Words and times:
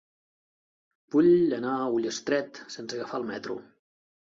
Vull 1.15 1.29
anar 1.59 1.75
a 1.75 1.85
Ullastret 1.99 2.63
sense 2.79 2.99
agafar 3.01 3.23
el 3.23 3.31
metro. 3.31 3.61